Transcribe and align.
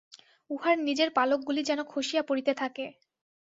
উহার 0.49 0.77
নিজের 0.79 1.09
পালকগুলি 1.11 1.61
যেন 1.63 1.79
খসিয়া 1.83 2.23
পড়িতে 2.23 2.51
থাকে। 2.53 2.85